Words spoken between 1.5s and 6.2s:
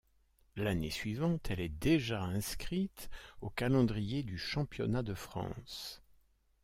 elle est déjà inscrite au calendrier du championnat de France.